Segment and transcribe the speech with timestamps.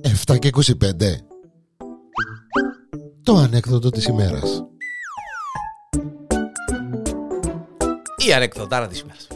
[0.00, 0.62] Εφτά και 25
[3.22, 4.64] Το ανέκδοτο της ημέρας
[8.26, 9.28] Η ανεκδοτάρα της ημέρας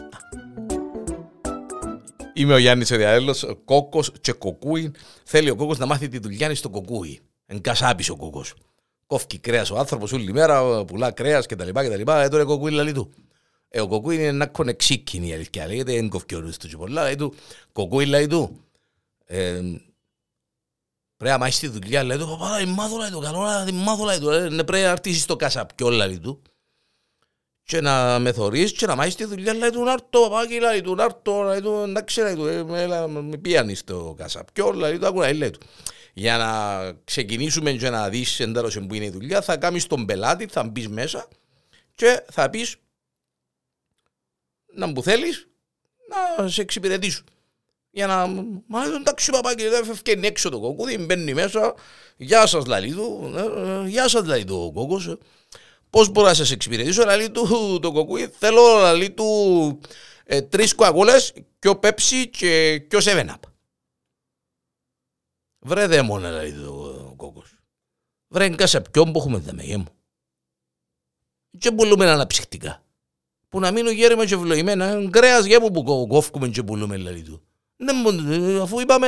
[2.34, 4.91] Είμαι ο Γιάννης ο Διαέλος, κόκκος και κοκκούι.
[5.25, 7.20] Θέλει ο κόκκος να μάθει τη δουλειά στο κοκκούι.
[7.46, 8.55] Εγκασάπης ο κόκκος.
[9.07, 11.68] Κόφκι κρέας ο άνθρωπος όλη μέρα, πουλά κρέας κτλ.
[11.68, 12.11] κτλ.
[12.11, 13.12] Ε, τώρα κοκκούι λαλί του.
[13.69, 15.66] Ε, ο κοκκούι είναι ένα κονεξίκιν η αλήθεια.
[15.66, 17.03] Λέγεται, δεν κοφκεί ο νους του και πολλά.
[17.03, 17.35] Λέει του,
[17.72, 18.64] κοκκούι λέει του.
[19.25, 19.61] Ε,
[21.17, 24.04] πρέπει να μάθεις τη δουλειά, λέει του, παπά, δεν μάθω, λέει του, καλό, δεν μάθω,
[24.04, 24.31] λέει του.
[24.31, 26.43] Ε, ναι, πρέπει να αρτήσεις το κασαπιό, λέει του
[27.68, 30.94] και να με θωρείς και να μάθεις τη δουλειά, λέει του, νάρτο, παπάκι, λέει του,
[30.94, 35.50] νάρτο, λέει του, εντάξει, λέει του, ε, με πιάνει στο κασαπιό, λέει του, άκουνα, λέει
[35.50, 35.61] του.
[36.14, 40.47] Για να ξεκινήσουμε και να δεις εντάρρωση που είναι η δουλειά, θα κάνεις τον πελάτη,
[40.47, 41.28] θα μπεις μέσα
[41.94, 42.77] και θα πεις
[44.78, 45.48] να μου θέλεις
[46.39, 47.23] να σε εξυπηρετήσω.
[47.91, 48.27] Για να,
[48.67, 51.75] μα εντάξει παπάκι, δεν φεύγει έξω το κόκκουδι, μπαίνει μέσα,
[52.16, 55.17] γεια σας λαλί του, ε, ε, γεια σας λαλί του ο κόκκος,
[55.91, 58.27] Πώς μπορώ να σας εξυπηρετήσω, λέει του το κοκκούι.
[58.27, 59.80] Θέλω λέει του
[60.25, 61.14] ε, τρεις κουαγούλε,
[61.58, 63.42] και ο πέψι και, και ο σεβέναπ.
[65.58, 67.58] Βρε δε μόνο, λέει το κόκκος.
[68.28, 69.89] Βρε σε ποιον που έχουμε δεμεγέ μου.
[71.58, 72.83] Και πουλούμε αναψυχτικά.
[73.48, 77.42] Που να μείνουν γέρημα και ευλογημένα, κρέας γέμου που κόφκουμε και πουλούμε, λέει του.
[77.77, 79.06] Ναι, αφού είπαμε,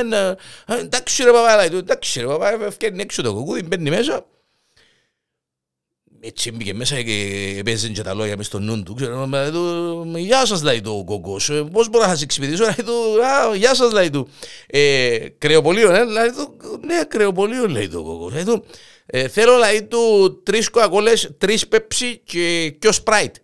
[0.67, 4.25] ε, εντάξει ρε παπά, λέει του, εντάξει ρε παπά, ευκαιρνεί έξω το κοκκούδι, μπαίνει μέσα,
[6.19, 8.93] έτσι μπήκε μέσα και παίζει και τα λόγια μες στο νου του.
[8.93, 9.29] Ξέρω,
[10.15, 12.93] γεια σας λέει το κόκκος, ε, πώς μπορώ να σας εξυπηρετήσω, λέει του,
[13.55, 14.27] γεια σας λέει του.
[14.67, 18.33] Ε, κρεοπολείο, ναι, λέει του, ναι, κρεοπολείο λέει το κόκκος.
[18.33, 18.65] Λέει του,
[19.05, 22.21] ε, θέλω λέει του τρεις κοακόλες, τρεις πέψη
[22.79, 23.35] και ο σπράιτ.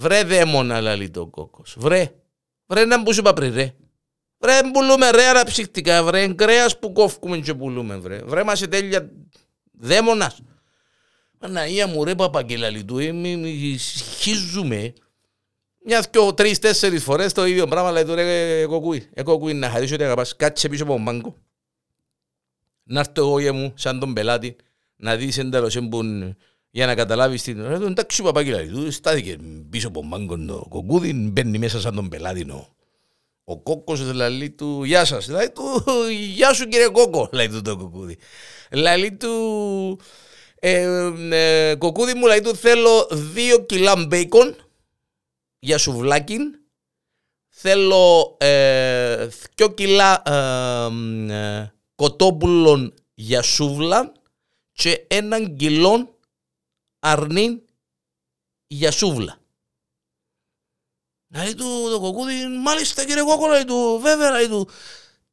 [0.00, 2.14] Βρε δαίμονα λέει το κόκκος, βρε,
[2.66, 3.74] βρε να μπούς σου είπα πριν ρε.
[4.38, 8.18] Βρε πουλούμε ρε αναψυχτικά, βρε κρέας που κόφκουμε και πουλούμε βρε.
[8.18, 9.10] Βρε μας τέλεια
[9.72, 10.40] δαίμονας.
[11.38, 12.98] Παναγία μου ρε παπαγγελαλή του,
[14.18, 14.92] χίζουμε
[15.84, 19.70] μια, δυο, τρεις, τέσσερις φορές το ίδιο πράγμα, λέει του ρε κοκούι, ε κοκούι να
[19.70, 21.36] χαρίσω ότι αγαπάς, κάτσε πίσω από τον μάγκο.
[22.82, 24.56] Να έρθω εγώ για μου, σαν τον πελάτη,
[24.96, 26.36] να δεις εντέλος εμπούν
[26.70, 27.66] για να καταλάβεις την...
[27.66, 29.36] Ρε, εντάξει παπαγγελαλή του, στάθηκε
[29.70, 32.76] πίσω από τον μάγκο το κοκούδι, μπαίνει μέσα σαν τον πελάτη νο.
[33.44, 35.84] Ο κόκκος λέει του, γεια σας, λέει του,
[36.34, 38.18] γεια σου κύριε κόκκο, λέει του το κοκούδι.
[38.70, 40.00] Λέει του,
[40.54, 44.56] ε, ε, κοκούδι μου λέει του θέλω δύο κιλά μπέικον
[45.58, 46.38] για σουβλάκι.
[47.48, 50.88] Θέλω ε, δυο κιλά ε,
[51.34, 54.12] ε, κοτόπουλων για σούβλα
[54.72, 56.17] και έναν κιλό
[56.98, 57.62] αρνί
[58.66, 59.38] για σούβλα.
[61.34, 64.68] Λέει του το κοκούδι, μάλιστα κύριε κόκκο, λέει του, βέβαια, λέει του,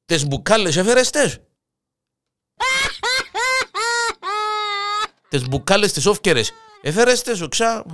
[0.06, 1.40] τες μπουκάλες έφερες τες.
[5.30, 6.52] τις μπουκάλες τις όφκερες.
[6.82, 7.86] Έφερες τις σου ξά...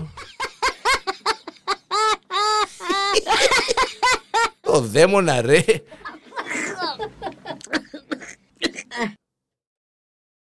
[4.64, 5.64] Ο δαίμονα ρε.